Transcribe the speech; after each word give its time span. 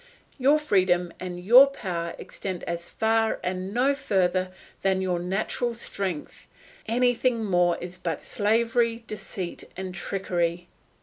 Your 0.39 0.57
freedom 0.57 1.13
and 1.19 1.39
your 1.39 1.67
power 1.67 2.15
extend 2.17 2.63
as 2.63 2.89
far 2.89 3.39
and 3.43 3.71
no 3.71 3.93
further 3.93 4.49
than 4.81 4.99
your 4.99 5.19
natural 5.19 5.75
strength; 5.75 6.47
anything 6.87 7.43
more 7.45 7.77
is 7.79 7.99
but 7.99 8.23
slavery, 8.23 9.03
deceit, 9.05 9.65
and 9.77 9.93
trickery. 9.93 10.69